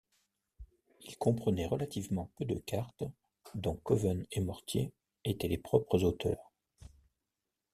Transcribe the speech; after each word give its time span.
Ils 1.01 1.15
comprenaient 1.15 1.67
relativement 1.67 2.31
peu 2.35 2.43
de 2.43 2.55
cartes 2.57 3.03
dont 3.53 3.75
Covens 3.75 4.23
& 4.31 4.35
Mortier 4.41 4.91
étaient 5.25 5.47
les 5.47 5.59
propres 5.59 6.03
auteurs. 6.03 6.51